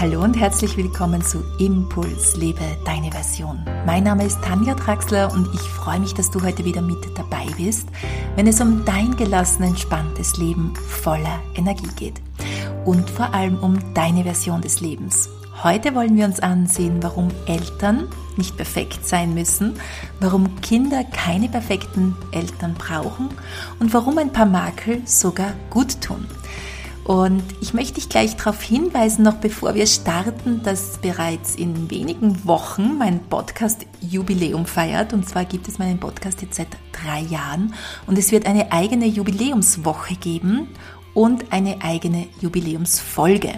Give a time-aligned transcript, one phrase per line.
[0.00, 3.64] Hallo und herzlich willkommen zu Impuls, lebe deine Version.
[3.86, 7.46] Mein Name ist Tanja Traxler und ich freue mich, dass du heute wieder mit dabei
[7.56, 7.88] bist,
[8.34, 12.20] wenn es um dein gelassen, entspanntes Leben voller Energie geht.
[12.84, 15.30] Und vor allem um deine Version des Lebens.
[15.62, 19.74] Heute wollen wir uns ansehen, warum Eltern nicht perfekt sein müssen,
[20.18, 23.28] warum Kinder keine perfekten Eltern brauchen
[23.78, 26.26] und warum ein paar Makel sogar gut tun.
[27.04, 32.46] Und ich möchte dich gleich darauf hinweisen, noch bevor wir starten, dass bereits in wenigen
[32.46, 35.12] Wochen mein Podcast Jubiläum feiert.
[35.12, 37.74] Und zwar gibt es meinen Podcast jetzt seit drei Jahren.
[38.06, 40.68] Und es wird eine eigene Jubiläumswoche geben
[41.14, 43.54] und eine eigene Jubiläumsfolge.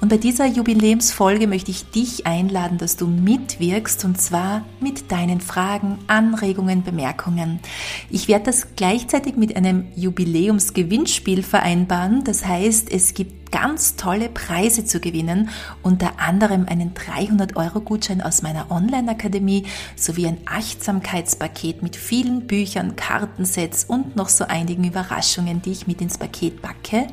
[0.00, 5.40] Und bei dieser Jubiläumsfolge möchte ich dich einladen, dass du mitwirkst und zwar mit deinen
[5.40, 7.60] Fragen, Anregungen, Bemerkungen.
[8.08, 12.24] Ich werde das gleichzeitig mit einem Jubiläumsgewinnspiel vereinbaren.
[12.24, 15.50] Das heißt, es gibt ganz tolle Preise zu gewinnen,
[15.82, 22.96] unter anderem einen 300 Euro Gutschein aus meiner Online-Akademie sowie ein Achtsamkeitspaket mit vielen Büchern,
[22.96, 27.06] Kartensets und noch so einigen Überraschungen, die ich mit ins Paket backe,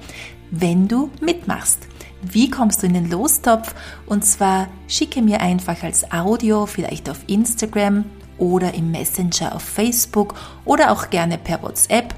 [0.49, 1.87] wenn du mitmachst.
[2.21, 3.75] Wie kommst du in den Lostopf?
[4.05, 8.05] Und zwar schicke mir einfach als Audio, vielleicht auf Instagram
[8.37, 12.15] oder im Messenger auf Facebook oder auch gerne per WhatsApp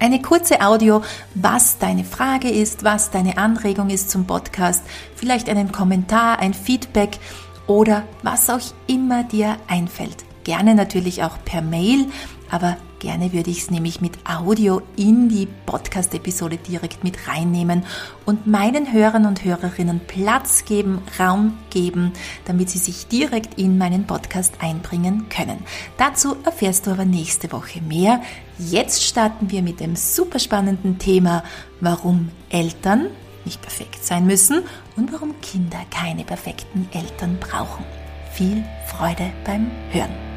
[0.00, 1.02] eine kurze Audio,
[1.34, 4.82] was deine Frage ist, was deine Anregung ist zum Podcast,
[5.14, 7.18] vielleicht einen Kommentar, ein Feedback
[7.66, 10.24] oder was auch immer dir einfällt.
[10.42, 12.06] Gerne natürlich auch per Mail,
[12.50, 17.84] aber gerne würde ich es nämlich mit Audio in die Podcast-Episode direkt mit reinnehmen
[18.24, 22.12] und meinen Hörern und Hörerinnen Platz geben, Raum geben,
[22.46, 25.58] damit sie sich direkt in meinen Podcast einbringen können.
[25.98, 28.22] Dazu erfährst du aber nächste Woche mehr.
[28.68, 31.42] Jetzt starten wir mit dem super spannenden Thema,
[31.80, 33.06] warum Eltern
[33.46, 34.64] nicht perfekt sein müssen
[34.96, 37.86] und warum Kinder keine perfekten Eltern brauchen.
[38.32, 40.29] Viel Freude beim Hören.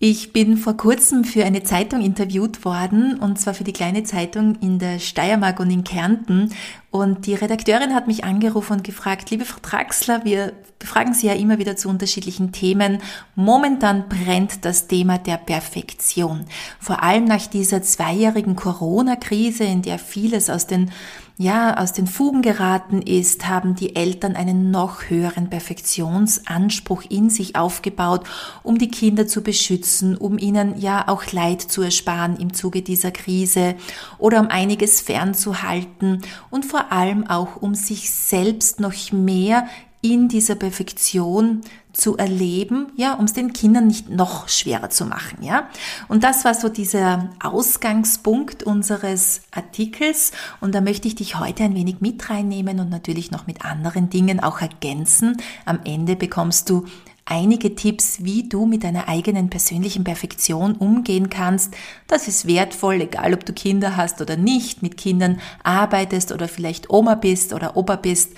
[0.00, 4.54] Ich bin vor kurzem für eine Zeitung interviewt worden, und zwar für die kleine Zeitung
[4.60, 6.54] in der Steiermark und in Kärnten.
[6.92, 11.32] Und die Redakteurin hat mich angerufen und gefragt, liebe Frau Traxler, wir befragen Sie ja
[11.32, 12.98] immer wieder zu unterschiedlichen Themen.
[13.34, 16.44] Momentan brennt das Thema der Perfektion.
[16.78, 20.92] Vor allem nach dieser zweijährigen Corona-Krise, in der vieles aus den
[21.40, 27.54] ja, aus den Fugen geraten ist, haben die Eltern einen noch höheren Perfektionsanspruch in sich
[27.54, 28.24] aufgebaut,
[28.64, 33.12] um die Kinder zu beschützen, um ihnen ja auch Leid zu ersparen im Zuge dieser
[33.12, 33.76] Krise
[34.18, 39.68] oder um einiges fernzuhalten und vor allem auch um sich selbst noch mehr
[40.00, 45.42] in dieser Perfektion zu erleben, ja, um es den Kindern nicht noch schwerer zu machen,
[45.42, 45.68] ja.
[46.06, 51.74] Und das war so dieser Ausgangspunkt unseres Artikels und da möchte ich dich heute ein
[51.74, 55.36] wenig mit reinnehmen und natürlich noch mit anderen Dingen auch ergänzen.
[55.64, 56.84] Am Ende bekommst du
[57.24, 61.74] einige Tipps, wie du mit deiner eigenen persönlichen Perfektion umgehen kannst.
[62.06, 66.90] Das ist wertvoll, egal ob du Kinder hast oder nicht, mit Kindern arbeitest oder vielleicht
[66.90, 68.32] Oma bist oder Opa bist.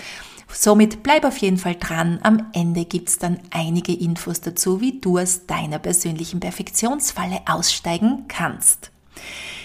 [0.53, 2.19] Somit bleib auf jeden Fall dran.
[2.23, 8.91] Am Ende gibt's dann einige Infos dazu, wie du aus deiner persönlichen Perfektionsfalle aussteigen kannst.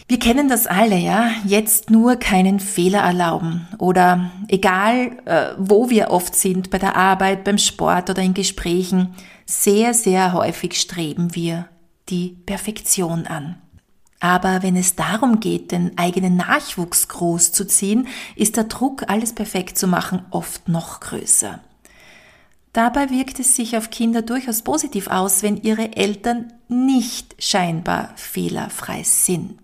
[0.08, 1.32] Wir kennen das alle, ja.
[1.46, 3.68] Jetzt nur keinen Fehler erlauben.
[3.80, 9.16] Oder egal, äh, wo wir oft sind, bei der Arbeit, beim Sport oder in Gesprächen,
[9.46, 11.68] sehr, sehr häufig streben wir
[12.10, 13.56] die Perfektion an.
[14.26, 19.34] Aber wenn es darum geht, den eigenen Nachwuchs groß zu ziehen, ist der Druck, alles
[19.34, 21.60] perfekt zu machen, oft noch größer.
[22.74, 29.04] Dabei wirkt es sich auf Kinder durchaus positiv aus, wenn ihre Eltern nicht scheinbar fehlerfrei
[29.04, 29.60] sind.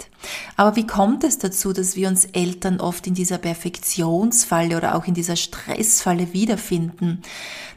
[0.58, 5.08] Aber wie kommt es dazu, dass wir uns Eltern oft in dieser Perfektionsfalle oder auch
[5.08, 7.24] in dieser Stressfalle wiederfinden?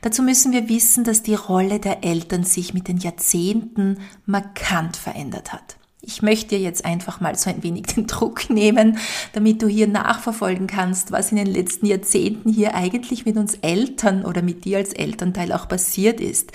[0.03, 5.55] Dazu müssen wir wissen, dass die Rolle der Eltern sich mit den Jahrzehnten markant verändert
[5.55, 5.77] hat.
[6.07, 8.99] Ich möchte dir jetzt einfach mal so ein wenig den Druck nehmen,
[9.33, 14.25] damit du hier nachverfolgen kannst, was in den letzten Jahrzehnten hier eigentlich mit uns Eltern
[14.25, 16.53] oder mit dir als Elternteil auch passiert ist.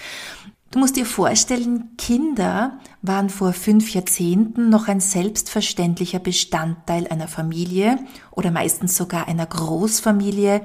[0.72, 7.98] Du musst dir vorstellen, Kinder waren vor fünf Jahrzehnten noch ein selbstverständlicher Bestandteil einer Familie
[8.30, 10.62] oder meistens sogar einer Großfamilie.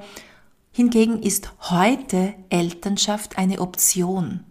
[0.71, 4.41] Hingegen ist heute Elternschaft eine Option.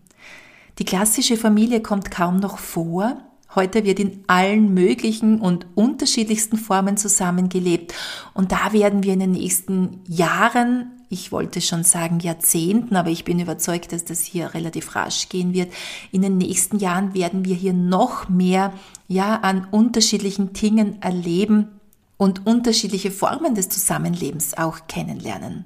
[0.80, 3.16] Die klassische Familie kommt kaum noch vor
[3.54, 7.94] Heute wird in allen möglichen und unterschiedlichsten Formen zusammengelebt.
[8.34, 13.24] Und da werden wir in den nächsten Jahren, ich wollte schon sagen Jahrzehnten, aber ich
[13.24, 15.72] bin überzeugt, dass das hier relativ rasch gehen wird.
[16.10, 18.72] In den nächsten Jahren werden wir hier noch mehr,
[19.08, 21.68] ja, an unterschiedlichen Dingen erleben,
[22.16, 25.64] und unterschiedliche Formen des Zusammenlebens auch kennenlernen.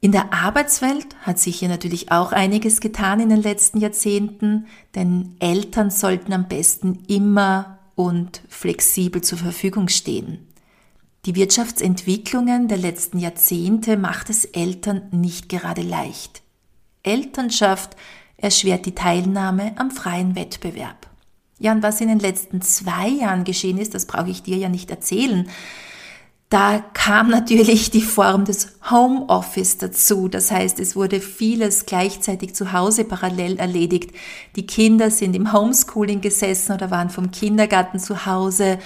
[0.00, 5.36] In der Arbeitswelt hat sich hier natürlich auch einiges getan in den letzten Jahrzehnten, denn
[5.40, 10.46] Eltern sollten am besten immer und flexibel zur Verfügung stehen.
[11.24, 16.42] Die Wirtschaftsentwicklungen der letzten Jahrzehnte macht es Eltern nicht gerade leicht.
[17.02, 17.96] Elternschaft
[18.36, 21.08] erschwert die Teilnahme am freien Wettbewerb.
[21.58, 24.68] Ja, und was in den letzten zwei Jahren geschehen ist, das brauche ich dir ja
[24.68, 25.48] nicht erzählen.
[26.48, 30.28] Da kam natürlich die Form des Homeoffice dazu.
[30.28, 34.12] Das heißt, es wurde vieles gleichzeitig zu Hause parallel erledigt.
[34.54, 38.78] Die Kinder sind im Homeschooling gesessen oder waren vom Kindergarten zu Hause.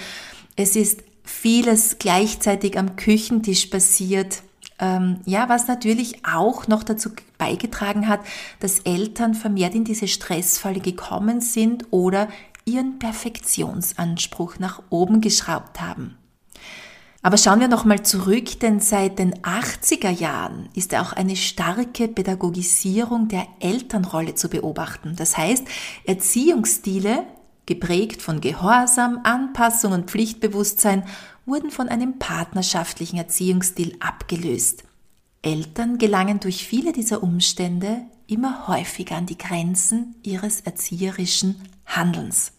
[0.55, 4.41] Es ist vieles gleichzeitig am Küchentisch passiert.
[4.79, 8.21] Ähm, ja, was natürlich auch noch dazu beigetragen hat,
[8.59, 12.27] dass Eltern vermehrt in diese Stressfalle gekommen sind oder
[12.65, 16.17] ihren Perfektionsanspruch nach oben geschraubt haben.
[17.23, 23.27] Aber schauen wir nochmal zurück, denn seit den 80er Jahren ist auch eine starke Pädagogisierung
[23.27, 25.15] der Elternrolle zu beobachten.
[25.15, 25.65] Das heißt,
[26.05, 27.25] Erziehungsstile,
[27.67, 31.03] geprägt von Gehorsam, Anpassung und Pflichtbewusstsein,
[31.45, 34.83] wurden von einem partnerschaftlichen Erziehungsstil abgelöst.
[35.43, 42.53] Eltern gelangen durch viele dieser Umstände immer häufiger an die Grenzen ihres erzieherischen Handelns.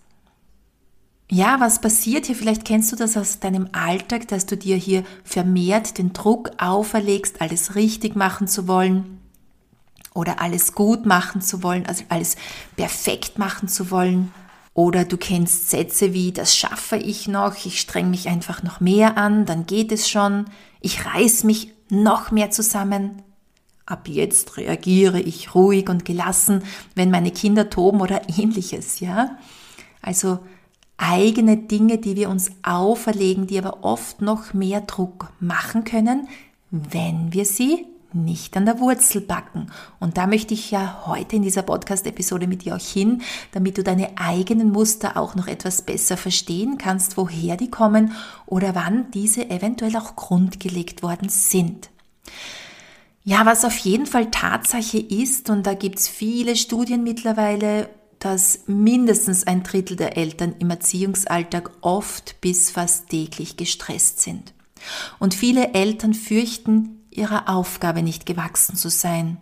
[1.35, 2.37] Ja, was passiert hier?
[2.37, 7.41] Vielleicht kennst du das aus deinem Alltag, dass du dir hier vermehrt den Druck auferlegst,
[7.41, 9.19] alles richtig machen zu wollen
[10.13, 12.37] oder alles gut machen zu wollen, also alles
[12.77, 14.31] perfekt machen zu wollen.
[14.75, 19.17] Oder du kennst Sätze wie, das schaffe ich noch, ich streng mich einfach noch mehr
[19.17, 20.51] an, dann geht es schon,
[20.83, 23.23] ich reiß mich noch mehr zusammen.
[23.87, 26.63] Ab jetzt reagiere ich ruhig und gelassen,
[26.95, 29.39] wenn meine Kinder toben oder ähnliches, ja?
[30.03, 30.41] Also
[31.03, 36.29] eigene Dinge, die wir uns auferlegen, die aber oft noch mehr Druck machen können,
[36.71, 39.67] wenn wir sie nicht an der Wurzel backen.
[39.99, 43.23] Und da möchte ich ja heute in dieser Podcast-Episode mit dir auch hin,
[43.53, 48.13] damit du deine eigenen Muster auch noch etwas besser verstehen kannst, woher die kommen
[48.47, 51.89] oder wann diese eventuell auch grundgelegt worden sind.
[53.25, 57.89] Ja, was auf jeden Fall Tatsache ist, und da gibt's viele Studien mittlerweile
[58.23, 64.55] dass mindestens ein Drittel der Eltern im Erziehungsalltag oft bis fast täglich gestresst sind.
[65.19, 69.39] Und viele Eltern fürchten, ihrer Aufgabe nicht gewachsen zu sein.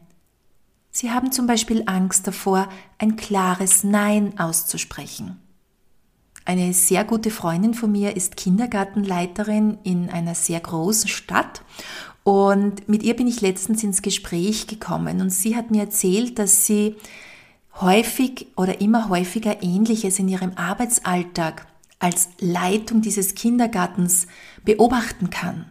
[0.90, 5.38] Sie haben zum Beispiel Angst davor, ein klares Nein auszusprechen.
[6.46, 11.62] Eine sehr gute Freundin von mir ist Kindergartenleiterin in einer sehr großen Stadt
[12.24, 16.64] und mit ihr bin ich letztens ins Gespräch gekommen und sie hat mir erzählt, dass
[16.64, 16.96] sie
[17.80, 21.66] häufig oder immer häufiger Ähnliches in ihrem Arbeitsalltag
[21.98, 24.26] als Leitung dieses Kindergartens
[24.64, 25.66] beobachten kann.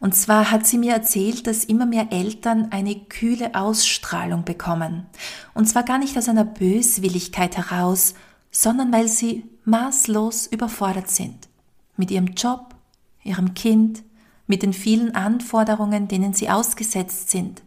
[0.00, 5.06] Und zwar hat sie mir erzählt, dass immer mehr Eltern eine kühle Ausstrahlung bekommen.
[5.52, 8.14] Und zwar gar nicht aus einer Böswilligkeit heraus,
[8.50, 11.48] sondern weil sie maßlos überfordert sind.
[11.96, 12.74] Mit ihrem Job,
[13.22, 14.02] ihrem Kind,
[14.46, 17.62] mit den vielen Anforderungen, denen sie ausgesetzt sind.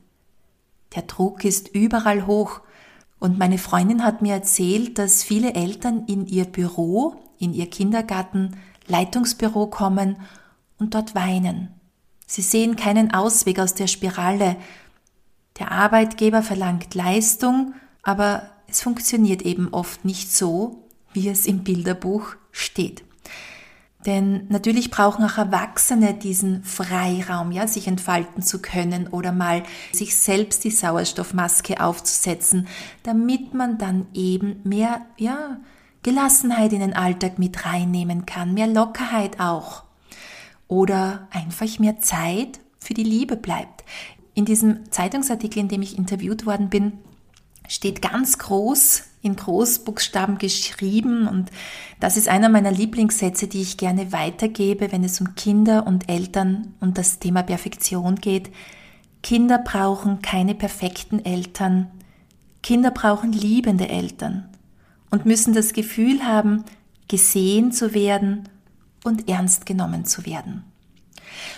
[0.95, 2.61] Der Druck ist überall hoch
[3.19, 8.55] und meine Freundin hat mir erzählt, dass viele Eltern in ihr Büro, in ihr Kindergarten,
[8.87, 10.17] Leitungsbüro kommen
[10.77, 11.69] und dort weinen.
[12.25, 14.57] Sie sehen keinen Ausweg aus der Spirale.
[15.59, 22.35] Der Arbeitgeber verlangt Leistung, aber es funktioniert eben oft nicht so, wie es im Bilderbuch
[22.51, 23.03] steht.
[24.07, 30.15] Denn natürlich brauchen auch Erwachsene diesen Freiraum, ja, sich entfalten zu können oder mal sich
[30.15, 32.67] selbst die Sauerstoffmaske aufzusetzen,
[33.03, 35.59] damit man dann eben mehr, ja,
[36.03, 39.83] Gelassenheit in den Alltag mit reinnehmen kann, mehr Lockerheit auch.
[40.69, 43.83] Oder einfach mehr Zeit für die Liebe bleibt.
[44.33, 46.93] In diesem Zeitungsartikel, in dem ich interviewt worden bin,
[47.67, 51.51] steht ganz groß in Großbuchstaben geschrieben und
[51.99, 56.73] das ist einer meiner Lieblingssätze, die ich gerne weitergebe, wenn es um Kinder und Eltern
[56.79, 58.49] und das Thema Perfektion geht.
[59.21, 61.91] Kinder brauchen keine perfekten Eltern.
[62.63, 64.49] Kinder brauchen liebende Eltern
[65.11, 66.63] und müssen das Gefühl haben,
[67.07, 68.49] gesehen zu werden
[69.03, 70.63] und ernst genommen zu werden.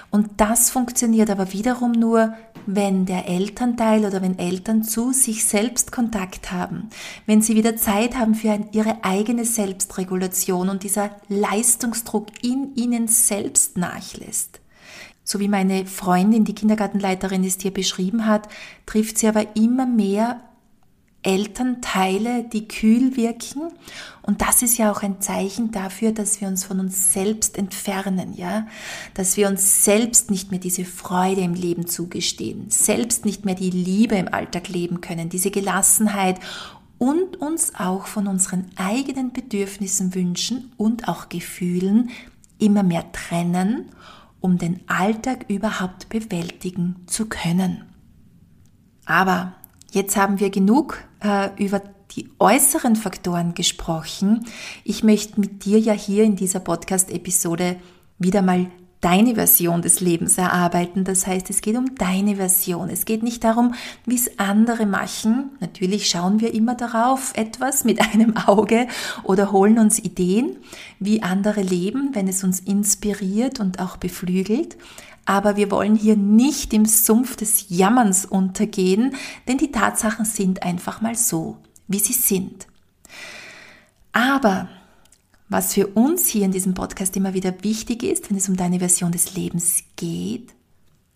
[0.10, 2.34] Und das funktioniert aber wiederum nur,
[2.66, 6.90] wenn der Elternteil oder wenn Eltern zu sich selbst Kontakt haben,
[7.26, 13.78] wenn sie wieder Zeit haben für ihre eigene Selbstregulation und dieser Leistungsdruck in ihnen selbst
[13.78, 14.60] nachlässt.
[15.24, 18.48] So wie meine Freundin, die Kindergartenleiterin ist, hier beschrieben hat,
[18.88, 20.42] trifft sie aber immer mehr
[21.22, 23.64] Elternteile, die kühl wirken.
[24.22, 28.34] Und das ist ja auch ein Zeichen dafür, dass wir uns von uns selbst entfernen,
[28.36, 28.68] ja?
[29.16, 33.70] Dass wir uns selbst nicht mehr diese Freude im Leben zugestehen, selbst nicht mehr die
[33.70, 36.40] Liebe im Alltag leben können, diese Gelassenheit
[36.98, 42.12] und uns auch von unseren eigenen Bedürfnissen, Wünschen und auch Gefühlen
[42.60, 43.86] immer mehr trennen,
[44.42, 47.84] um den Alltag überhaupt bewältigen zu können.
[49.06, 49.54] Aber
[49.92, 54.46] jetzt haben wir genug äh, über die äußeren Faktoren gesprochen.
[54.84, 57.76] Ich möchte mit dir ja hier in dieser Podcast-Episode
[58.18, 58.68] wieder mal
[59.02, 61.06] deine Version des Lebens erarbeiten.
[61.06, 62.90] Das heißt, es geht um deine Version.
[62.90, 63.74] Es geht nicht darum,
[64.06, 65.52] wie es andere machen.
[65.62, 68.88] Natürlich schauen wir immer darauf etwas mit einem Auge
[69.24, 70.58] oder holen uns Ideen,
[71.00, 74.78] wie andere leben, wenn es uns inspiriert und auch beflügelt.
[75.30, 79.16] Aber wir wollen hier nicht im Sumpf des Jammerns untergehen,
[79.48, 81.58] denn die Tatsachen sind einfach mal so,
[81.88, 82.66] wie sie sind.
[84.12, 84.70] Aber
[85.48, 88.80] was für uns hier in diesem Podcast immer wieder wichtig ist, wenn es um deine
[88.80, 90.56] Version des Lebens geht,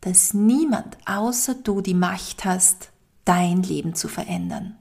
[0.02, 2.92] dass niemand außer du die Macht hast,
[3.26, 4.76] dein Leben zu verändern.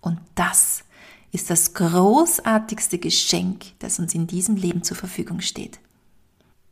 [0.00, 0.82] Und das
[1.30, 5.78] ist das großartigste Geschenk, das uns in diesem Leben zur Verfügung steht.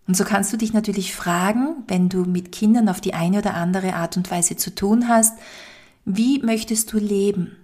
[0.08, 3.54] Und so kannst du dich natürlich fragen, wenn du mit Kindern auf die eine oder
[3.54, 5.38] andere Art und Weise zu tun hast,
[6.06, 7.56] wie möchtest du leben?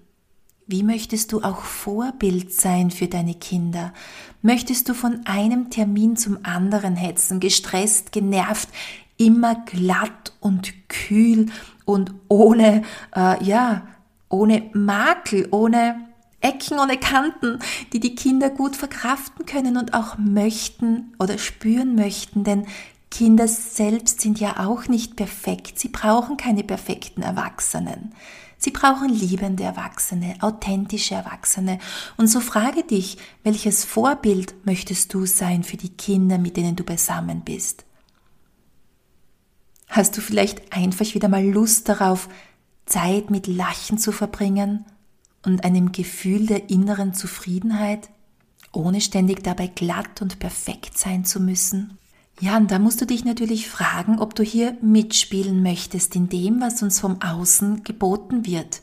[0.67, 3.95] Wie möchtest du auch Vorbild sein für deine Kinder?
[4.43, 8.69] Möchtest du von einem Termin zum anderen hetzen, gestresst, genervt,
[9.17, 11.47] immer glatt und kühl
[11.87, 12.83] und ohne,
[13.17, 13.87] äh, ja,
[14.29, 16.04] ohne Makel, ohne
[16.45, 17.59] Ecken ohne Kanten,
[17.93, 22.67] die die Kinder gut verkraften können und auch möchten oder spüren möchten, denn
[23.11, 25.79] Kinder selbst sind ja auch nicht perfekt.
[25.79, 28.13] Sie brauchen keine perfekten Erwachsenen.
[28.59, 31.79] Sie brauchen liebende Erwachsene, authentische Erwachsene.
[32.17, 36.85] Und so frage dich, welches Vorbild möchtest du sein für die Kinder, mit denen du
[36.85, 37.85] beisammen bist?
[39.89, 42.29] Hast du vielleicht einfach wieder mal Lust darauf,
[42.85, 44.85] Zeit mit Lachen zu verbringen
[45.45, 48.09] und einem Gefühl der inneren Zufriedenheit,
[48.73, 51.99] ohne ständig dabei glatt und perfekt sein zu müssen?
[52.41, 56.61] Ja, und da musst du dich natürlich fragen, ob du hier mitspielen möchtest in dem,
[56.61, 58.83] was uns vom Außen geboten wird.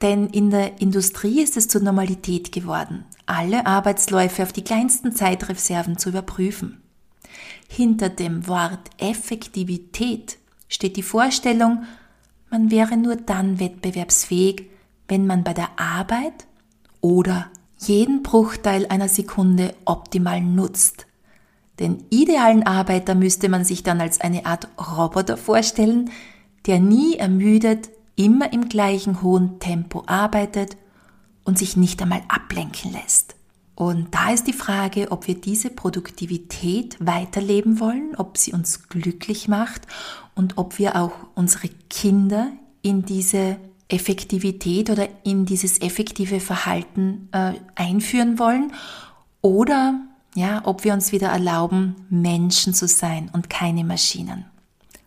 [0.00, 5.98] Denn in der Industrie ist es zur Normalität geworden, alle Arbeitsläufe auf die kleinsten Zeitreserven
[5.98, 6.82] zu überprüfen.
[7.68, 11.84] Hinter dem Wort Effektivität steht die Vorstellung,
[12.50, 14.70] man wäre nur dann wettbewerbsfähig,
[15.08, 16.46] wenn man bei der Arbeit
[17.00, 21.06] oder jeden Bruchteil einer Sekunde optimal nutzt.
[21.80, 26.10] Den idealen Arbeiter müsste man sich dann als eine Art Roboter vorstellen,
[26.66, 30.76] der nie ermüdet, immer im gleichen hohen Tempo arbeitet
[31.44, 33.34] und sich nicht einmal ablenken lässt.
[33.74, 39.48] Und da ist die Frage, ob wir diese Produktivität weiterleben wollen, ob sie uns glücklich
[39.48, 39.86] macht
[40.34, 43.56] und ob wir auch unsere Kinder in diese
[43.92, 48.72] Effektivität oder in dieses effektive Verhalten äh, einführen wollen
[49.42, 50.00] oder
[50.34, 54.46] ja, ob wir uns wieder erlauben, Menschen zu sein und keine Maschinen.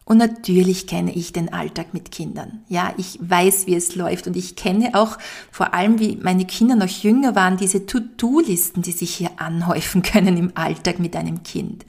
[0.07, 2.63] Und natürlich kenne ich den Alltag mit Kindern.
[2.69, 5.17] Ja, ich weiß, wie es läuft und ich kenne auch
[5.51, 10.37] vor allem, wie meine Kinder noch jünger waren, diese To-Do-Listen, die sich hier anhäufen können
[10.37, 11.87] im Alltag mit einem Kind.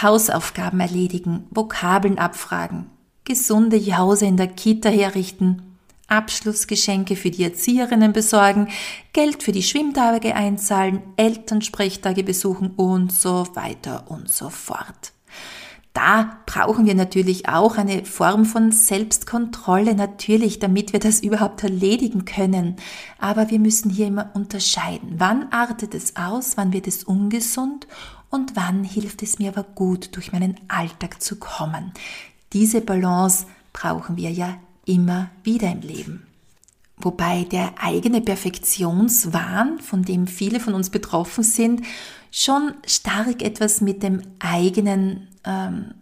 [0.00, 2.86] Hausaufgaben erledigen, Vokabeln abfragen,
[3.24, 5.73] gesunde Jause in der Kita herrichten,
[6.08, 8.68] Abschlussgeschenke für die Erzieherinnen besorgen,
[9.12, 15.12] Geld für die Schwimmtage einzahlen, Elternsprechtage besuchen und so weiter und so fort.
[15.94, 22.24] Da brauchen wir natürlich auch eine Form von Selbstkontrolle, natürlich, damit wir das überhaupt erledigen
[22.24, 22.74] können.
[23.20, 25.14] Aber wir müssen hier immer unterscheiden.
[25.18, 27.86] Wann artet es aus, wann wird es ungesund
[28.28, 31.92] und wann hilft es mir aber gut, durch meinen Alltag zu kommen.
[32.52, 34.56] Diese Balance brauchen wir ja
[34.86, 36.26] immer wieder im Leben.
[36.96, 41.82] Wobei der eigene Perfektionswahn, von dem viele von uns betroffen sind,
[42.30, 45.94] schon stark etwas mit dem eigenen, ähm,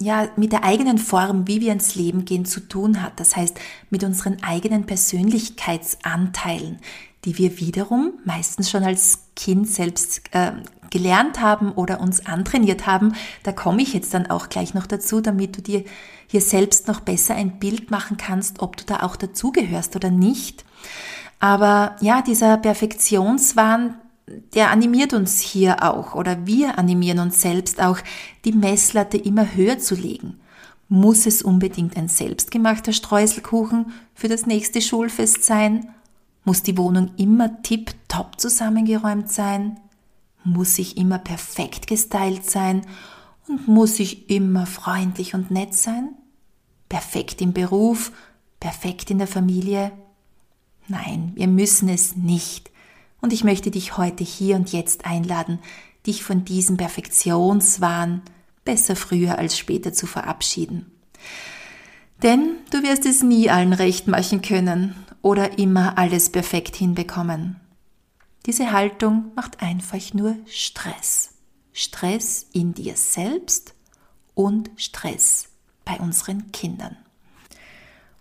[0.00, 3.20] ja, mit der eigenen Form, wie wir ins Leben gehen, zu tun hat.
[3.20, 3.58] Das heißt,
[3.90, 6.80] mit unseren eigenen Persönlichkeitsanteilen,
[7.24, 10.52] die wir wiederum meistens schon als Kind selbst äh,
[10.90, 13.14] gelernt haben oder uns antrainiert haben.
[13.42, 15.84] Da komme ich jetzt dann auch gleich noch dazu, damit du dir
[16.26, 20.64] hier selbst noch besser ein Bild machen kannst, ob du da auch dazugehörst oder nicht.
[21.40, 23.96] Aber ja, dieser Perfektionswahn,
[24.54, 27.98] der animiert uns hier auch oder wir animieren uns selbst auch,
[28.44, 30.40] die Messlatte immer höher zu legen.
[30.88, 35.88] Muss es unbedingt ein selbstgemachter Streuselkuchen für das nächste Schulfest sein?
[36.44, 39.78] Muss die Wohnung immer tipptopp zusammengeräumt sein?
[40.44, 42.82] Muss ich immer perfekt gestylt sein?
[43.46, 46.14] Und muss ich immer freundlich und nett sein?
[46.88, 48.12] Perfekt im Beruf?
[48.58, 49.92] Perfekt in der Familie?
[50.88, 52.70] Nein, wir müssen es nicht.
[53.20, 55.60] Und ich möchte dich heute hier und jetzt einladen,
[56.06, 58.22] dich von diesem Perfektionswahn
[58.64, 60.86] besser früher als später zu verabschieden.
[62.22, 67.60] Denn du wirst es nie allen recht machen können oder immer alles perfekt hinbekommen.
[68.44, 71.30] Diese Haltung macht einfach nur Stress.
[71.72, 73.74] Stress in dir selbst
[74.34, 75.48] und Stress
[75.84, 76.96] bei unseren Kindern.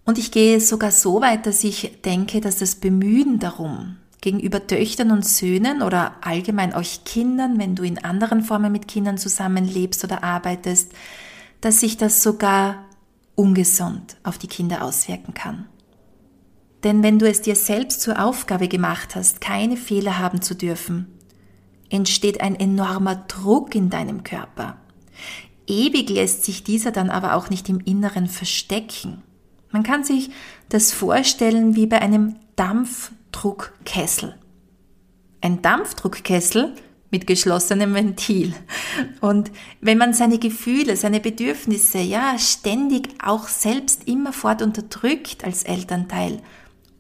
[0.06, 5.12] Und ich gehe sogar so weit, dass ich denke, dass das Bemühen darum, gegenüber Töchtern
[5.12, 10.24] und Söhnen oder allgemein euch Kindern, wenn du in anderen Formen mit Kindern zusammenlebst oder
[10.24, 10.92] arbeitest,
[11.60, 12.86] dass sich das sogar
[13.36, 15.68] ungesund auf die Kinder auswirken kann.
[16.84, 21.08] Denn wenn du es dir selbst zur Aufgabe gemacht hast, keine Fehler haben zu dürfen,
[21.90, 24.78] entsteht ein enormer Druck in deinem Körper.
[25.68, 29.22] Ewig lässt sich dieser dann aber auch nicht im Inneren verstecken.
[29.72, 30.32] Man kann sich
[30.70, 34.36] das vorstellen wie bei einem Dampfdruckkessel.
[35.42, 36.74] Ein Dampfdruckkessel
[37.10, 38.54] mit geschlossenem Ventil.
[39.20, 46.42] Und wenn man seine Gefühle, seine Bedürfnisse ja ständig auch selbst immerfort unterdrückt als Elternteil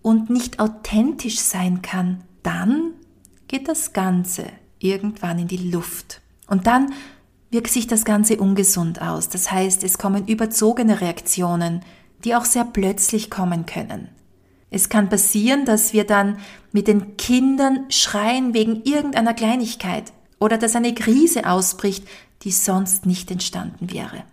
[0.01, 2.93] und nicht authentisch sein kann, dann
[3.47, 4.45] geht das Ganze
[4.79, 6.21] irgendwann in die Luft.
[6.47, 6.93] Und dann
[7.51, 9.29] wirkt sich das Ganze ungesund aus.
[9.29, 11.81] Das heißt, es kommen überzogene Reaktionen,
[12.23, 14.09] die auch sehr plötzlich kommen können.
[14.69, 16.37] Es kann passieren, dass wir dann
[16.71, 22.07] mit den Kindern schreien wegen irgendeiner Kleinigkeit oder dass eine Krise ausbricht,
[22.43, 24.23] die sonst nicht entstanden wäre.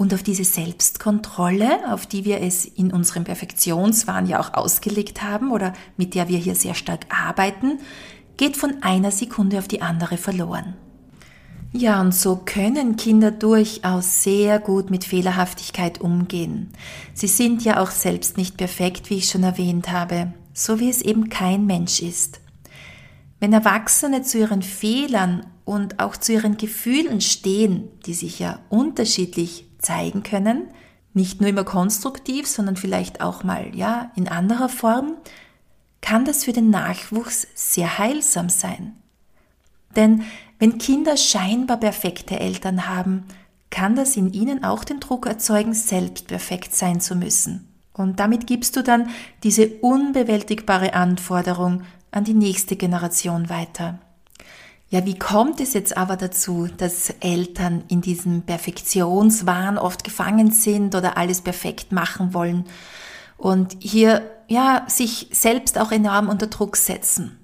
[0.00, 5.52] Und auf diese Selbstkontrolle, auf die wir es in unserem Perfektionswahn ja auch ausgelegt haben
[5.52, 7.78] oder mit der wir hier sehr stark arbeiten,
[8.38, 10.72] geht von einer Sekunde auf die andere verloren.
[11.74, 16.70] Ja, und so können Kinder durchaus sehr gut mit Fehlerhaftigkeit umgehen.
[17.12, 21.02] Sie sind ja auch selbst nicht perfekt, wie ich schon erwähnt habe, so wie es
[21.02, 22.40] eben kein Mensch ist.
[23.38, 29.66] Wenn Erwachsene zu ihren Fehlern und auch zu ihren Gefühlen stehen, die sich ja unterschiedlich
[29.80, 30.68] zeigen können,
[31.12, 35.16] nicht nur immer konstruktiv, sondern vielleicht auch mal, ja, in anderer Form,
[36.00, 38.96] kann das für den Nachwuchs sehr heilsam sein.
[39.96, 40.22] Denn
[40.58, 43.24] wenn Kinder scheinbar perfekte Eltern haben,
[43.70, 47.68] kann das in ihnen auch den Druck erzeugen, selbst perfekt sein zu müssen.
[47.92, 49.10] Und damit gibst du dann
[49.42, 53.98] diese unbewältigbare Anforderung an die nächste Generation weiter.
[54.92, 60.96] Ja, wie kommt es jetzt aber dazu, dass Eltern in diesem Perfektionswahn oft gefangen sind
[60.96, 62.64] oder alles perfekt machen wollen
[63.38, 67.38] und hier ja sich selbst auch enorm unter Druck setzen?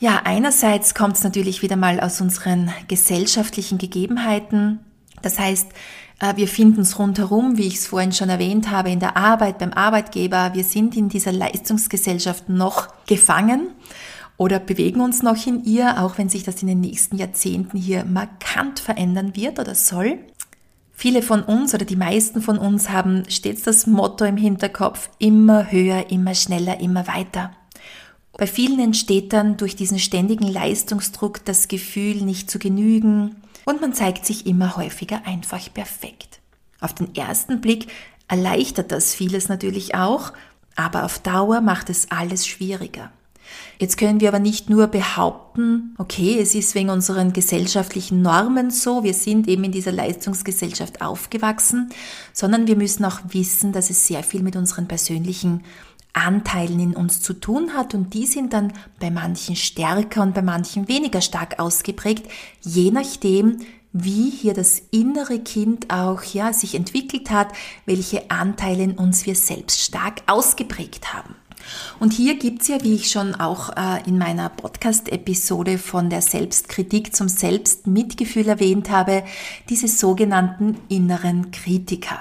[0.00, 4.80] Ja, einerseits kommt es natürlich wieder mal aus unseren gesellschaftlichen Gegebenheiten.
[5.22, 5.68] Das heißt,
[6.18, 9.58] äh, wir finden es rundherum, wie ich es vorhin schon erwähnt habe, in der Arbeit,
[9.58, 10.50] beim Arbeitgeber.
[10.54, 13.68] Wir sind in dieser Leistungsgesellschaft noch gefangen
[14.42, 18.04] oder bewegen uns noch in ihr, auch wenn sich das in den nächsten Jahrzehnten hier
[18.04, 20.18] markant verändern wird oder soll.
[20.92, 25.70] Viele von uns oder die meisten von uns haben stets das Motto im Hinterkopf, immer
[25.70, 27.52] höher, immer schneller, immer weiter.
[28.36, 33.94] Bei vielen entsteht dann durch diesen ständigen Leistungsdruck das Gefühl, nicht zu genügen und man
[33.94, 36.40] zeigt sich immer häufiger einfach perfekt.
[36.80, 37.92] Auf den ersten Blick
[38.26, 40.32] erleichtert das vieles natürlich auch,
[40.74, 43.12] aber auf Dauer macht es alles schwieriger.
[43.78, 49.02] Jetzt können wir aber nicht nur behaupten, okay, es ist wegen unseren gesellschaftlichen Normen so,
[49.04, 51.90] wir sind eben in dieser Leistungsgesellschaft aufgewachsen,
[52.32, 55.62] sondern wir müssen auch wissen, dass es sehr viel mit unseren persönlichen
[56.12, 60.42] Anteilen in uns zu tun hat und die sind dann bei manchen stärker und bei
[60.42, 63.58] manchen weniger stark ausgeprägt, je nachdem,
[63.92, 67.48] wie hier das innere Kind auch ja sich entwickelt hat,
[67.86, 71.34] welche Anteile in uns wir selbst stark ausgeprägt haben.
[72.00, 77.14] Und hier gibt's ja, wie ich schon auch äh, in meiner Podcast-Episode von der Selbstkritik
[77.14, 79.24] zum Selbstmitgefühl erwähnt habe,
[79.68, 82.18] diese sogenannten inneren Kritiker.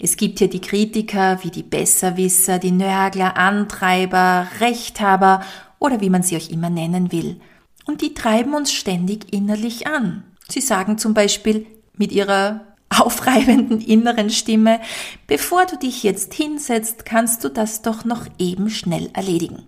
[0.00, 5.42] Es gibt hier die Kritiker wie die Besserwisser, die Nörgler, Antreiber, Rechthaber
[5.78, 7.40] oder wie man sie euch immer nennen will.
[7.86, 10.24] Und die treiben uns ständig innerlich an.
[10.48, 11.66] Sie sagen zum Beispiel
[11.96, 12.60] mit ihrer
[13.00, 14.80] aufreibenden inneren Stimme,
[15.26, 19.62] bevor du dich jetzt hinsetzt, kannst du das doch noch eben schnell erledigen.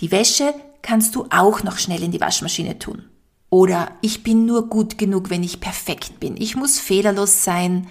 [0.00, 3.04] Die Wäsche kannst du auch noch schnell in die Waschmaschine tun.
[3.50, 6.36] Oder ich bin nur gut genug, wenn ich perfekt bin.
[6.36, 7.88] Ich muss fehlerlos sein.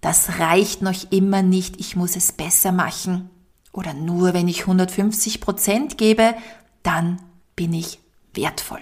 [0.00, 1.80] Das reicht noch immer nicht.
[1.80, 3.30] Ich muss es besser machen.
[3.72, 6.34] Oder nur wenn ich 150 Prozent gebe,
[6.82, 7.20] dann
[7.56, 7.98] bin ich
[8.34, 8.80] wertvoll.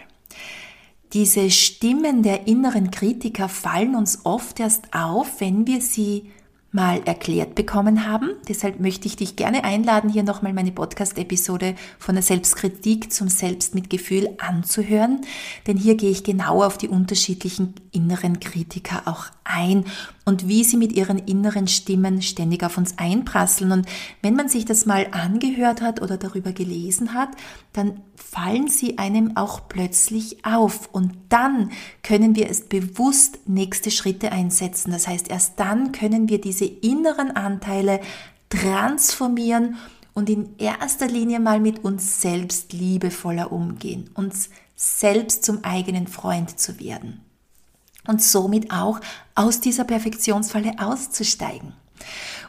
[1.12, 6.31] Diese Stimmen der inneren Kritiker fallen uns oft erst auf, wenn wir sie
[6.77, 8.33] mal erklärt bekommen haben.
[8.49, 14.37] Deshalb möchte ich dich gerne einladen, hier nochmal meine Podcast-Episode von der Selbstkritik zum Selbstmitgefühl
[14.38, 15.23] anzuhören.
[15.66, 19.87] Denn hier gehe ich genau auf die unterschiedlichen inneren Kritiker auch ein
[20.27, 23.73] und wie sie mit ihren inneren Stimmen ständig auf uns einprasseln.
[23.73, 23.87] Und
[24.21, 27.31] wenn man sich das mal angehört hat oder darüber gelesen hat,
[27.73, 30.89] dann fallen sie einem auch plötzlich auf.
[30.93, 31.71] Und dann
[32.03, 34.91] können wir es bewusst nächste Schritte einsetzen.
[34.91, 38.01] Das heißt, erst dann können wir diese inneren Anteile
[38.49, 39.77] transformieren
[40.15, 46.59] und in erster Linie mal mit uns selbst liebevoller umgehen, uns selbst zum eigenen Freund
[46.59, 47.21] zu werden
[48.07, 49.01] und somit auch
[49.35, 51.75] aus dieser Perfektionsfalle auszusteigen.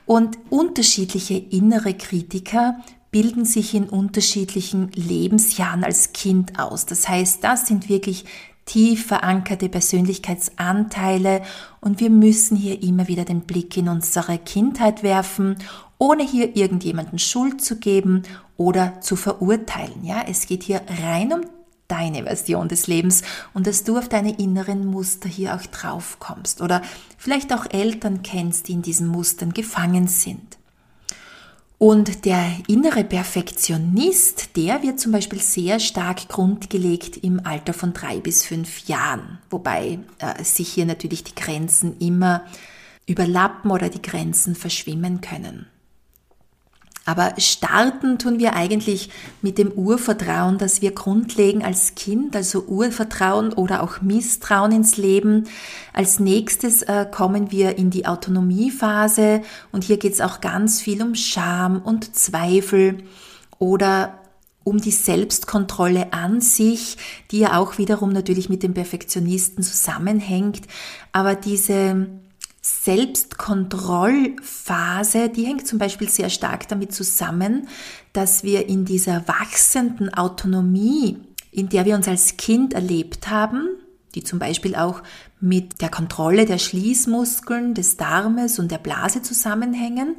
[0.05, 2.79] Und unterschiedliche innere Kritiker
[3.11, 6.85] bilden sich in unterschiedlichen Lebensjahren als Kind aus.
[6.85, 8.25] Das heißt, das sind wirklich
[8.65, 11.41] tief verankerte Persönlichkeitsanteile
[11.79, 15.55] und wir müssen hier immer wieder den Blick in unsere Kindheit werfen,
[15.97, 18.23] ohne hier irgendjemanden Schuld zu geben
[18.57, 20.03] oder zu verurteilen.
[20.03, 21.41] Ja, es geht hier rein um
[21.87, 26.61] deine Version des Lebens und dass du auf deine inneren Muster hier auch drauf kommst
[26.61, 26.81] oder
[27.17, 30.57] vielleicht auch Eltern kennst, die in diesen Mustern gefangen sind.
[31.79, 38.19] Und der innere Perfektionist, der wird zum Beispiel sehr stark grundgelegt im Alter von drei
[38.19, 42.45] bis fünf Jahren, wobei äh, sich hier natürlich die Grenzen immer
[43.05, 45.67] überlappen oder die Grenzen verschwimmen können.
[47.07, 49.09] Aber starten tun wir eigentlich
[49.41, 55.45] mit dem Urvertrauen, das wir grundlegen als Kind, also Urvertrauen oder auch Misstrauen ins Leben.
[55.93, 59.41] Als nächstes äh, kommen wir in die Autonomiephase
[59.71, 62.97] und hier geht es auch ganz viel um Scham und Zweifel
[63.57, 64.19] oder
[64.65, 66.97] um die Selbstkontrolle an sich,
[67.31, 70.67] die ja auch wiederum natürlich mit dem Perfektionisten zusammenhängt.
[71.13, 72.09] Aber diese
[72.67, 77.67] Selbstkontrollphase, die hängt zum Beispiel sehr stark damit zusammen,
[78.13, 81.17] dass wir in dieser wachsenden Autonomie,
[81.51, 83.67] in der wir uns als Kind erlebt haben,
[84.15, 85.03] die zum Beispiel auch
[85.39, 90.15] mit der Kontrolle der Schließmuskeln, des Darmes und der Blase zusammenhängen,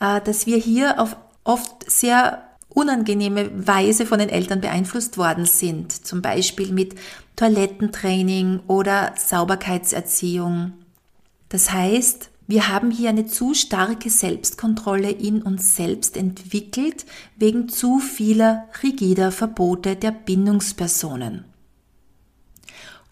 [0.00, 6.06] äh, dass wir hier auf oft sehr unangenehme Weise von den Eltern beeinflusst worden sind,
[6.06, 6.94] zum Beispiel mit
[7.36, 10.72] Toilettentraining oder Sauberkeitserziehung
[11.52, 17.04] das heißt, wir haben hier eine zu starke Selbstkontrolle in uns selbst entwickelt
[17.36, 21.44] wegen zu vieler rigider Verbote der Bindungspersonen.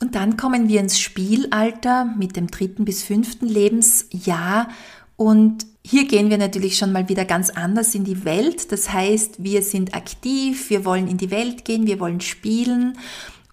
[0.01, 4.69] Und dann kommen wir ins Spielalter mit dem dritten bis fünften Lebensjahr
[5.17, 8.73] und hier gehen wir natürlich schon mal wieder ganz anders in die Welt.
[8.73, 12.97] Das heißt, wir sind aktiv, wir wollen in die Welt gehen, wir wollen spielen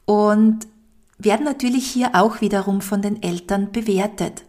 [0.06, 0.66] und
[1.18, 4.47] werden natürlich hier auch wiederum von den Eltern bewertet.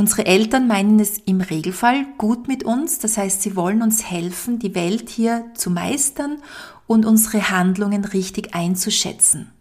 [0.00, 4.58] Unsere Eltern meinen es im Regelfall gut mit uns, das heißt, sie wollen uns helfen,
[4.58, 6.38] die Welt hier zu meistern
[6.86, 9.52] und unsere Handlungen richtig einzuschätzen.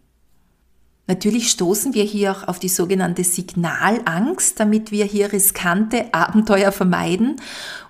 [1.07, 7.41] Natürlich stoßen wir hier auch auf die sogenannte Signalangst, damit wir hier riskante Abenteuer vermeiden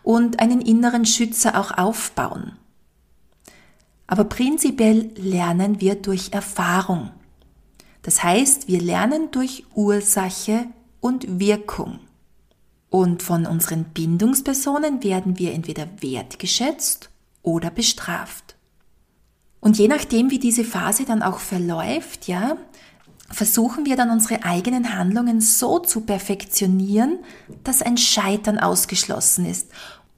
[0.02, 2.54] und einen inneren Schützer auch aufbauen.
[4.08, 7.12] Aber prinzipiell lernen wir durch Erfahrung.
[8.02, 10.66] Das heißt, wir lernen durch Ursache
[11.00, 12.00] und Wirkung.
[12.90, 17.10] Und von unseren Bindungspersonen werden wir entweder wertgeschätzt
[17.44, 18.56] oder bestraft.
[19.60, 22.58] Und je nachdem, wie diese Phase dann auch verläuft, ja,
[23.32, 27.20] versuchen wir dann unsere eigenen Handlungen so zu perfektionieren,
[27.64, 29.70] dass ein Scheitern ausgeschlossen ist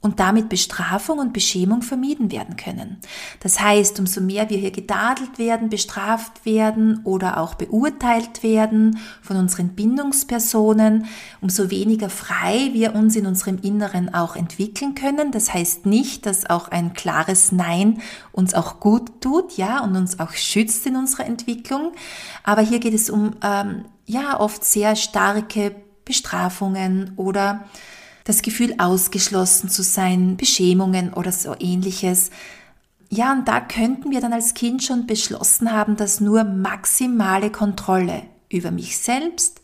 [0.02, 2.98] und damit Bestrafung und Beschämung vermieden werden können.
[3.40, 9.36] Das heißt, umso mehr wir hier gedadelt werden, bestraft werden oder auch beurteilt werden von
[9.36, 11.06] unseren Bindungspersonen,
[11.40, 15.30] umso weniger frei wir uns in unserem Inneren auch entwickeln können.
[15.30, 20.18] Das heißt nicht, dass auch ein klares Nein uns auch gut tut, ja, und uns
[20.18, 21.92] auch schützt in unserer Entwicklung.
[22.42, 27.64] Aber hier geht es um, ähm, ja, oft sehr starke Bestrafungen oder
[28.24, 32.30] das Gefühl ausgeschlossen zu sein, Beschämungen oder so ähnliches.
[33.10, 38.22] Ja, und da könnten wir dann als Kind schon beschlossen haben, dass nur maximale Kontrolle
[38.48, 39.60] über mich selbst,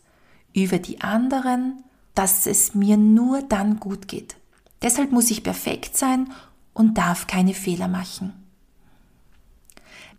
[0.53, 1.83] über die anderen,
[2.15, 4.35] dass es mir nur dann gut geht.
[4.81, 6.31] Deshalb muss ich perfekt sein
[6.73, 8.33] und darf keine Fehler machen.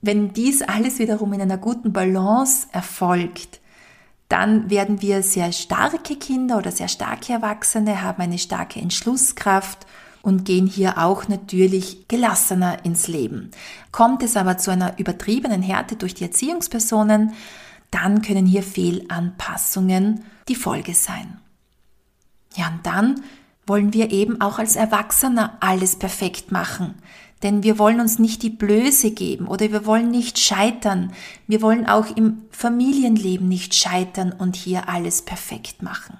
[0.02, 3.59] Wenn dies alles wiederum in einer guten Balance erfolgt,
[4.30, 9.86] dann werden wir sehr starke Kinder oder sehr starke Erwachsene, haben eine starke Entschlusskraft
[10.22, 13.50] und gehen hier auch natürlich gelassener ins Leben.
[13.90, 17.32] Kommt es aber zu einer übertriebenen Härte durch die Erziehungspersonen,
[17.90, 21.40] dann können hier Fehlanpassungen die Folge sein.
[22.54, 23.22] Ja, und dann
[23.66, 26.94] wollen wir eben auch als Erwachsener alles perfekt machen.
[27.42, 31.12] Denn wir wollen uns nicht die Blöße geben oder wir wollen nicht scheitern.
[31.46, 36.18] Wir wollen auch im Familienleben nicht scheitern und hier alles perfekt machen.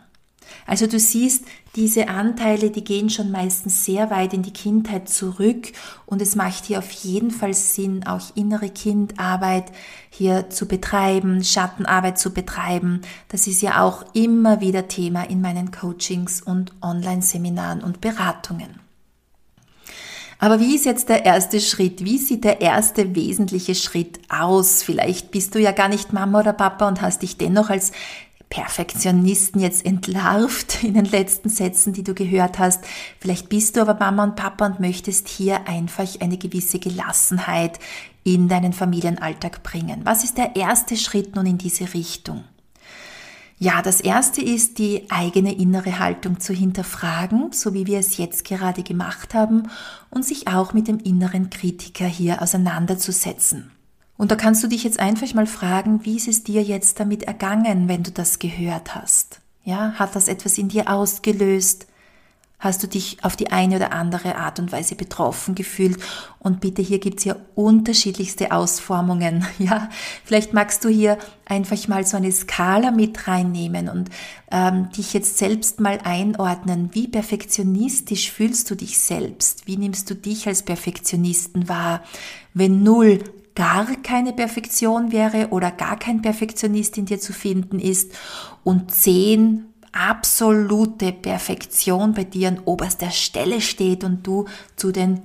[0.66, 1.44] Also du siehst,
[1.76, 5.72] diese Anteile, die gehen schon meistens sehr weit in die Kindheit zurück
[6.06, 9.66] und es macht hier auf jeden Fall Sinn, auch innere Kindarbeit
[10.10, 13.02] hier zu betreiben, Schattenarbeit zu betreiben.
[13.28, 18.89] Das ist ja auch immer wieder Thema in meinen Coachings und Online-Seminaren und Beratungen.
[20.40, 22.02] Aber wie ist jetzt der erste Schritt?
[22.02, 24.82] Wie sieht der erste wesentliche Schritt aus?
[24.82, 27.92] Vielleicht bist du ja gar nicht Mama oder Papa und hast dich dennoch als
[28.48, 32.82] Perfektionisten jetzt entlarvt in den letzten Sätzen, die du gehört hast.
[33.20, 37.78] Vielleicht bist du aber Mama und Papa und möchtest hier einfach eine gewisse Gelassenheit
[38.24, 40.00] in deinen Familienalltag bringen.
[40.04, 42.44] Was ist der erste Schritt nun in diese Richtung?
[43.62, 48.46] Ja, das erste ist, die eigene innere Haltung zu hinterfragen, so wie wir es jetzt
[48.46, 49.68] gerade gemacht haben,
[50.08, 53.70] und sich auch mit dem inneren Kritiker hier auseinanderzusetzen.
[54.16, 57.24] Und da kannst du dich jetzt einfach mal fragen, wie ist es dir jetzt damit
[57.24, 59.42] ergangen, wenn du das gehört hast?
[59.62, 61.86] Ja, hat das etwas in dir ausgelöst?
[62.60, 65.98] Hast du dich auf die eine oder andere Art und Weise betroffen gefühlt?
[66.38, 69.46] Und bitte, hier gibt's ja unterschiedlichste Ausformungen.
[69.58, 69.90] Ja,
[70.24, 74.08] vielleicht magst du hier einfach mal so eine Skala mit reinnehmen und
[74.50, 76.90] ähm, dich jetzt selbst mal einordnen.
[76.92, 79.66] Wie perfektionistisch fühlst du dich selbst?
[79.66, 82.02] Wie nimmst du dich als Perfektionisten wahr?
[82.54, 83.22] Wenn null
[83.54, 88.12] gar keine Perfektion wäre oder gar kein Perfektionist in dir zu finden ist
[88.64, 95.20] und zehn absolute Perfektion bei dir an oberster Stelle steht und du zu den,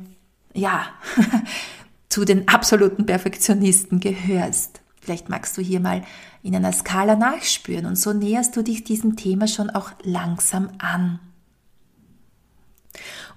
[0.53, 0.87] ja,
[2.09, 4.81] zu den absoluten Perfektionisten gehörst.
[5.01, 6.03] Vielleicht magst du hier mal
[6.41, 11.19] in einer Skala nachspüren und so näherst du dich diesem Thema schon auch langsam an.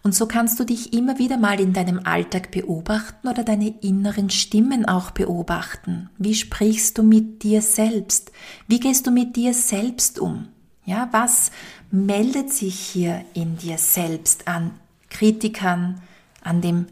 [0.03, 4.31] Und so kannst du dich immer wieder mal in deinem Alltag beobachten oder deine inneren
[4.31, 6.09] Stimmen auch beobachten.
[6.19, 8.33] Wie sprichst du mit dir selbst?
[8.67, 10.49] Wie gehst du mit dir selbst um?
[10.88, 11.51] Ja, was
[11.90, 14.70] meldet sich hier in dir selbst an
[15.11, 16.01] Kritikern,
[16.40, 16.87] an dem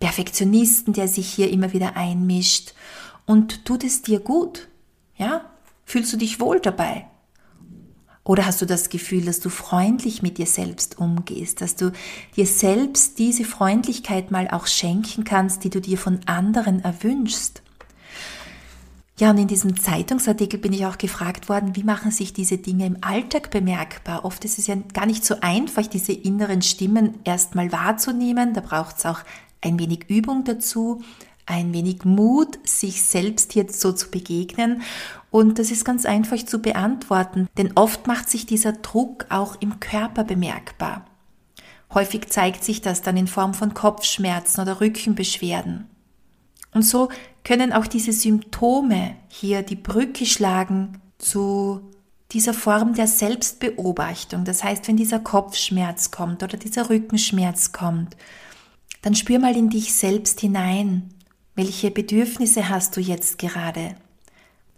[0.00, 2.72] Perfektionisten, der sich hier immer wieder einmischt
[3.26, 4.68] und tut es dir gut?
[5.18, 5.44] Ja?
[5.84, 7.06] Fühlst du dich wohl dabei?
[8.24, 11.92] Oder hast du das Gefühl, dass du freundlich mit dir selbst umgehst, dass du
[12.34, 17.60] dir selbst diese Freundlichkeit mal auch schenken kannst, die du dir von anderen erwünschst?
[19.18, 22.86] Ja, und in diesem Zeitungsartikel bin ich auch gefragt worden, wie machen sich diese Dinge
[22.86, 24.24] im Alltag bemerkbar?
[24.24, 28.54] Oft ist es ja gar nicht so einfach, diese inneren Stimmen erstmal wahrzunehmen.
[28.54, 29.18] Da braucht es auch
[29.60, 31.02] ein wenig Übung dazu,
[31.46, 34.82] ein wenig Mut, sich selbst jetzt so zu begegnen.
[35.32, 39.80] Und das ist ganz einfach zu beantworten, denn oft macht sich dieser Druck auch im
[39.80, 41.04] Körper bemerkbar.
[41.92, 45.88] Häufig zeigt sich das dann in Form von Kopfschmerzen oder Rückenbeschwerden.
[46.72, 47.08] Und so
[47.44, 51.80] können auch diese Symptome hier die Brücke schlagen zu
[52.32, 54.44] dieser Form der Selbstbeobachtung.
[54.44, 58.16] Das heißt, wenn dieser Kopfschmerz kommt oder dieser Rückenschmerz kommt,
[59.02, 61.14] dann spür mal in dich selbst hinein.
[61.54, 63.96] Welche Bedürfnisse hast du jetzt gerade?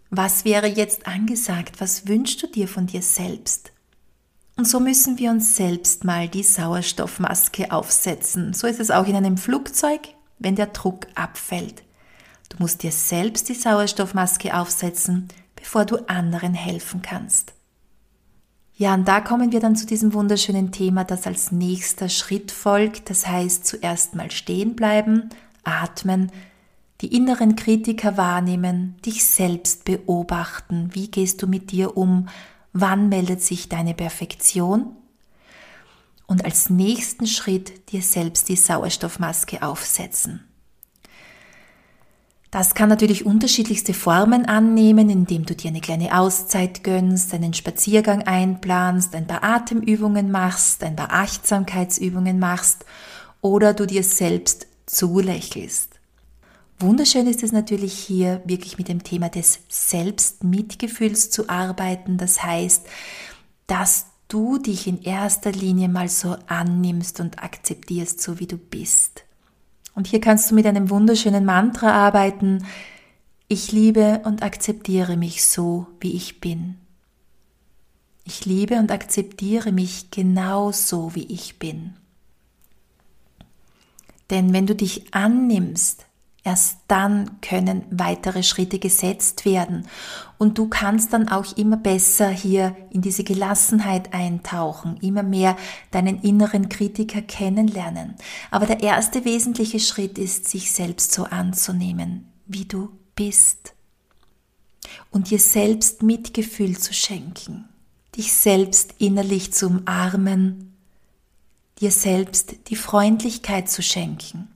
[0.09, 1.79] Was wäre jetzt angesagt?
[1.79, 3.71] Was wünschst du dir von dir selbst?
[4.57, 8.53] Und so müssen wir uns selbst mal die Sauerstoffmaske aufsetzen.
[8.53, 10.01] So ist es auch in einem Flugzeug,
[10.41, 11.83] wenn der Druck abfällt.
[12.49, 17.53] Du musst dir selbst die Sauerstoffmaske aufsetzen, bevor du anderen helfen kannst.
[18.75, 23.09] Ja, und da kommen wir dann zu diesem wunderschönen Thema, das als nächster Schritt folgt.
[23.09, 25.29] Das heißt, zuerst mal stehen bleiben,
[25.63, 26.31] atmen,
[27.01, 30.89] die inneren Kritiker wahrnehmen, dich selbst beobachten.
[30.93, 32.27] Wie gehst du mit dir um?
[32.73, 34.95] Wann meldet sich deine Perfektion?
[36.31, 40.39] Und als nächsten Schritt dir selbst die Sauerstoffmaske aufsetzen.
[42.51, 48.21] Das kann natürlich unterschiedlichste Formen annehmen, indem du dir eine kleine Auszeit gönnst, einen Spaziergang
[48.21, 52.85] einplanst, ein paar Atemübungen machst, ein paar Achtsamkeitsübungen machst
[53.41, 55.99] oder du dir selbst zulächelst.
[56.79, 62.17] Wunderschön ist es natürlich hier wirklich mit dem Thema des Selbstmitgefühls zu arbeiten.
[62.17, 62.87] Das heißt,
[63.67, 69.25] dass du dich in erster Linie mal so annimmst und akzeptierst, so wie du bist.
[69.93, 72.65] Und hier kannst du mit einem wunderschönen Mantra arbeiten.
[73.49, 76.77] Ich liebe und akzeptiere mich so, wie ich bin.
[78.23, 81.95] Ich liebe und akzeptiere mich genau so, wie ich bin.
[84.29, 86.05] Denn wenn du dich annimmst,
[86.43, 89.87] erst dann können weitere Schritte gesetzt werden.
[90.37, 95.55] Und du kannst dann auch immer besser hier in diese Gelassenheit eintauchen, immer mehr
[95.91, 98.15] deinen inneren Kritiker kennenlernen.
[98.49, 103.75] Aber der erste wesentliche Schritt ist, sich selbst so anzunehmen, wie du bist.
[105.11, 107.69] Und dir selbst Mitgefühl zu schenken,
[108.17, 110.75] dich selbst innerlich zu umarmen,
[111.79, 114.50] dir selbst die Freundlichkeit zu schenken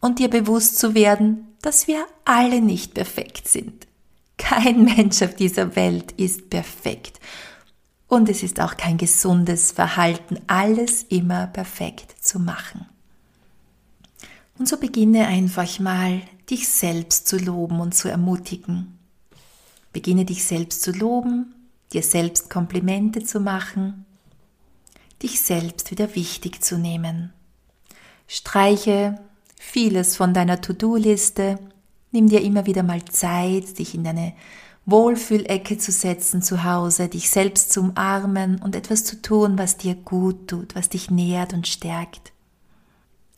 [0.00, 3.86] und dir bewusst zu werden, dass wir alle nicht perfekt sind.
[4.36, 7.20] Kein Mensch auf dieser Welt ist perfekt.
[8.06, 12.86] Und es ist auch kein gesundes Verhalten, alles immer perfekt zu machen.
[14.58, 18.98] Und so beginne einfach mal, dich selbst zu loben und zu ermutigen.
[19.92, 21.54] Beginne dich selbst zu loben,
[21.92, 24.06] dir selbst Komplimente zu machen,
[25.22, 27.32] dich selbst wieder wichtig zu nehmen.
[28.26, 29.18] Streiche
[29.58, 31.58] vieles von deiner To-Do-Liste,
[32.12, 34.32] nimm dir immer wieder mal Zeit, dich in deine
[34.86, 39.94] Wohlfühlecke zu setzen zu Hause, dich selbst zu umarmen und etwas zu tun, was dir
[39.94, 42.32] gut tut, was dich nährt und stärkt.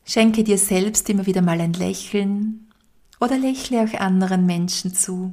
[0.05, 2.69] Schenke dir selbst immer wieder mal ein Lächeln
[3.21, 5.33] oder lächle auch anderen Menschen zu.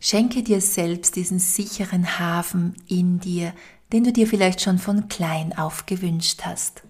[0.00, 3.54] Schenke dir selbst diesen sicheren Hafen in dir,
[3.92, 6.82] den du dir vielleicht schon von klein auf gewünscht hast.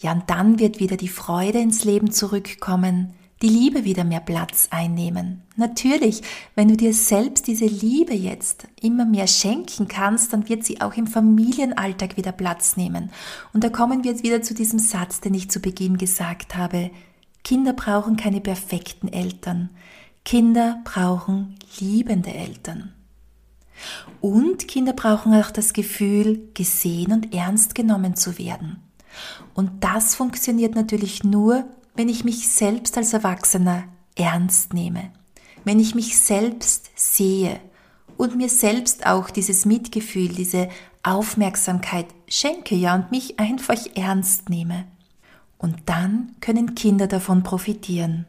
[0.00, 4.68] Ja, und dann wird wieder die Freude ins Leben zurückkommen, die Liebe wieder mehr Platz
[4.70, 5.42] einnehmen.
[5.56, 6.22] Natürlich,
[6.54, 10.94] wenn du dir selbst diese Liebe jetzt immer mehr schenken kannst, dann wird sie auch
[10.94, 13.10] im Familienalltag wieder Platz nehmen.
[13.52, 16.90] Und da kommen wir jetzt wieder zu diesem Satz, den ich zu Beginn gesagt habe.
[17.44, 19.70] Kinder brauchen keine perfekten Eltern.
[20.24, 22.92] Kinder brauchen liebende Eltern.
[24.20, 28.82] Und Kinder brauchen auch das Gefühl, gesehen und ernst genommen zu werden.
[29.54, 35.10] Und das funktioniert natürlich nur, wenn ich mich selbst als Erwachsener ernst nehme,
[35.64, 37.60] wenn ich mich selbst sehe
[38.16, 40.68] und mir selbst auch dieses Mitgefühl, diese
[41.02, 44.84] Aufmerksamkeit schenke, ja, und mich einfach ernst nehme.
[45.58, 48.26] Und dann können Kinder davon profitieren.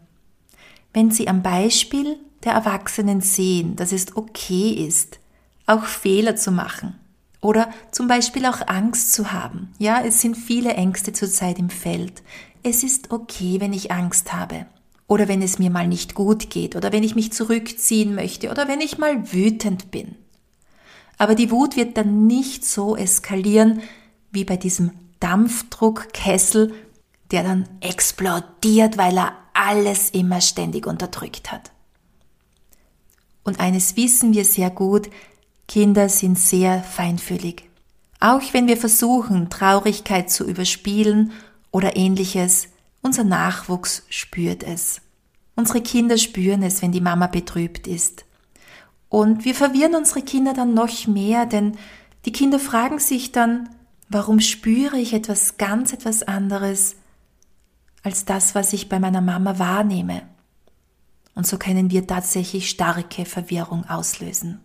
[0.93, 5.19] Wenn sie am Beispiel der Erwachsenen sehen, dass es okay ist,
[5.65, 6.95] auch Fehler zu machen,
[7.41, 9.73] oder zum Beispiel auch Angst zu haben.
[9.79, 12.21] Ja, es sind viele Ängste zurzeit im Feld.
[12.63, 14.67] Es ist okay, wenn ich Angst habe.
[15.07, 16.75] Oder wenn es mir mal nicht gut geht.
[16.75, 18.51] Oder wenn ich mich zurückziehen möchte.
[18.51, 20.15] Oder wenn ich mal wütend bin.
[21.17, 23.81] Aber die Wut wird dann nicht so eskalieren
[24.31, 26.73] wie bei diesem Dampfdruckkessel,
[27.31, 31.71] der dann explodiert, weil er alles immer ständig unterdrückt hat.
[33.43, 35.09] Und eines wissen wir sehr gut,
[35.67, 37.69] Kinder sind sehr feinfühlig.
[38.19, 41.31] Auch wenn wir versuchen, Traurigkeit zu überspielen
[41.71, 42.67] oder ähnliches,
[43.01, 45.01] unser Nachwuchs spürt es.
[45.55, 48.25] Unsere Kinder spüren es, wenn die Mama betrübt ist.
[49.09, 51.77] Und wir verwirren unsere Kinder dann noch mehr, denn
[52.25, 53.69] die Kinder fragen sich dann,
[54.07, 56.95] warum spüre ich etwas ganz etwas anderes
[58.03, 60.21] als das, was ich bei meiner Mama wahrnehme.
[61.33, 64.59] Und so können wir tatsächlich starke Verwirrung auslösen.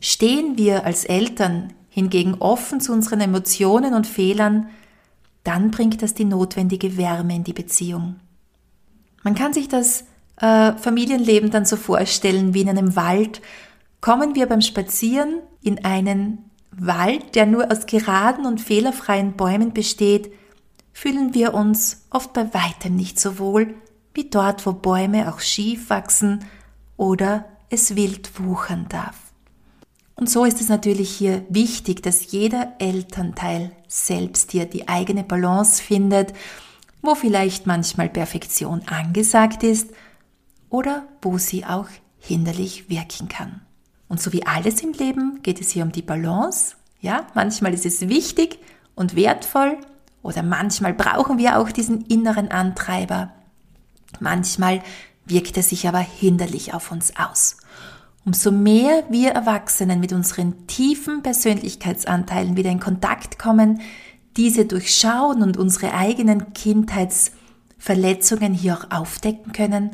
[0.00, 4.68] Stehen wir als Eltern hingegen offen zu unseren Emotionen und Fehlern,
[5.44, 8.16] dann bringt das die notwendige Wärme in die Beziehung.
[9.22, 10.04] Man kann sich das
[10.36, 13.40] äh, Familienleben dann so vorstellen wie in einem Wald.
[14.00, 20.30] Kommen wir beim Spazieren in einen Wald, der nur aus geraden und fehlerfreien Bäumen besteht,
[20.92, 23.74] fühlen wir uns oft bei weitem nicht so wohl
[24.14, 26.44] wie dort, wo Bäume auch schief wachsen
[26.96, 29.25] oder es wild wuchern darf.
[30.16, 35.82] Und so ist es natürlich hier wichtig, dass jeder Elternteil selbst hier die eigene Balance
[35.82, 36.32] findet,
[37.02, 39.90] wo vielleicht manchmal Perfektion angesagt ist
[40.70, 43.60] oder wo sie auch hinderlich wirken kann.
[44.08, 46.76] Und so wie alles im Leben geht es hier um die Balance.
[47.00, 48.58] Ja, manchmal ist es wichtig
[48.94, 49.76] und wertvoll
[50.22, 53.32] oder manchmal brauchen wir auch diesen inneren Antreiber.
[54.18, 54.82] Manchmal
[55.26, 57.58] wirkt er sich aber hinderlich auf uns aus.
[58.26, 63.80] Umso mehr wir Erwachsenen mit unseren tiefen Persönlichkeitsanteilen wieder in Kontakt kommen,
[64.36, 69.90] diese durchschauen und unsere eigenen Kindheitsverletzungen hier auch aufdecken können,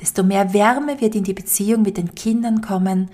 [0.00, 3.10] desto mehr Wärme wird in die Beziehung mit den Kindern kommen,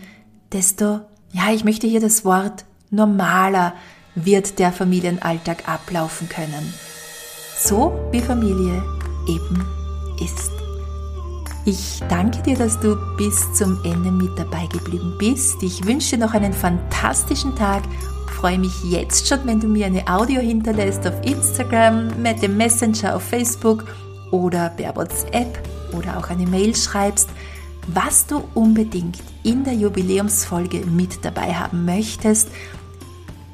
[0.52, 1.00] desto,
[1.32, 3.74] ja, ich möchte hier das Wort normaler
[4.14, 6.72] wird der Familienalltag ablaufen können.
[7.58, 8.84] So wie Familie
[9.26, 9.66] eben
[10.22, 10.67] ist.
[11.64, 15.62] Ich danke dir, dass du bis zum Ende mit dabei geblieben bist.
[15.62, 17.82] Ich wünsche dir noch einen fantastischen Tag.
[18.40, 23.16] freue mich jetzt schon, wenn du mir eine Audio hinterlässt auf Instagram, mit dem Messenger
[23.16, 23.84] auf Facebook
[24.30, 25.58] oder per WhatsApp
[25.92, 27.28] oder auch eine Mail schreibst,
[27.88, 32.48] was du unbedingt in der Jubiläumsfolge mit dabei haben möchtest.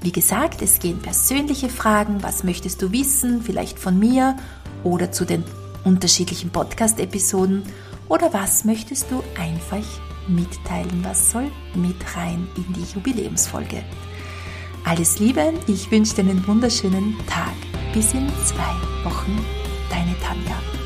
[0.02, 4.36] Wie gesagt, es gehen persönliche Fragen, was möchtest du wissen, vielleicht von mir
[4.82, 5.44] oder zu den
[5.84, 7.62] unterschiedlichen Podcast-Episoden
[8.09, 9.84] oder was möchtest du einfach
[10.28, 13.82] mitteilen, was soll mit rein in die Jubiläumsfolge.
[14.84, 17.55] Alles Liebe, ich wünsche dir einen wunderschönen Tag.
[17.92, 18.74] Bis in zwei
[19.05, 19.38] Wochen,
[19.90, 20.84] deine Tanja.